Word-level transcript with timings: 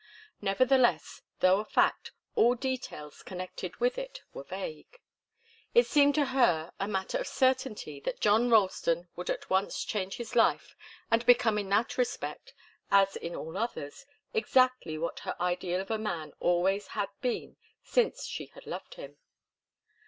Nevertheless, 0.41 1.21
though 1.41 1.59
a 1.59 1.63
fact, 1.65 2.11
all 2.33 2.55
details 2.55 3.21
connected 3.21 3.75
with 3.75 3.99
it 3.99 4.23
were 4.33 4.43
vague. 4.43 4.99
It 5.75 5.85
seemed 5.85 6.15
to 6.15 6.25
her 6.33 6.71
a 6.79 6.87
matter 6.87 7.19
of 7.19 7.27
certainty 7.27 7.99
that 7.99 8.19
John 8.19 8.49
Ralston 8.49 9.09
would 9.15 9.29
at 9.29 9.47
once 9.51 9.83
change 9.83 10.15
his 10.15 10.35
life 10.35 10.75
and 11.11 11.23
become 11.27 11.59
in 11.59 11.69
that 11.69 11.99
respect, 11.99 12.55
as 12.89 13.15
in 13.15 13.35
all 13.35 13.55
others, 13.55 14.07
exactly 14.33 14.97
what 14.97 15.19
her 15.19 15.39
ideal 15.39 15.79
of 15.79 15.91
a 15.91 15.99
man 15.99 16.33
always 16.39 16.87
had 16.97 17.09
been 17.21 17.57
since 17.83 18.25
she 18.25 18.47
had 18.55 18.65
loved 18.65 18.95
him. 18.95 19.17